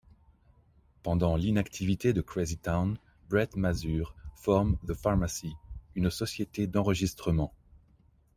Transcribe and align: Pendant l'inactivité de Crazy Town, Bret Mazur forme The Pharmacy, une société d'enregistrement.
Pendant 1.03 1.35
l'inactivité 1.35 2.11
de 2.11 2.21
Crazy 2.21 2.57
Town, 2.57 2.97
Bret 3.29 3.49
Mazur 3.55 4.15
forme 4.35 4.79
The 4.87 4.95
Pharmacy, 4.95 5.53
une 5.93 6.09
société 6.09 6.65
d'enregistrement. 6.65 7.53